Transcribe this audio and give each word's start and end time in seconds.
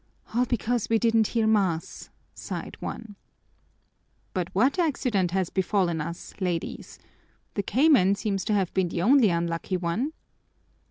"All 0.33 0.45
because 0.47 0.89
we 0.89 0.97
didn't 0.97 1.27
hear 1.27 1.45
mass," 1.45 2.09
sighed 2.33 2.75
one. 2.79 3.17
"But 4.33 4.47
what 4.55 4.79
accident 4.79 5.29
has 5.29 5.51
befallen 5.51 6.01
us, 6.01 6.33
ladies?" 6.41 6.93
asked 6.97 7.01
Ibarra. 7.03 7.51
"The 7.53 7.61
cayman 7.63 8.15
seems 8.15 8.43
to 8.45 8.53
have 8.55 8.73
been 8.73 8.87
the 8.89 9.03
only 9.03 9.29
unlucky 9.29 9.77
one." 9.77 10.13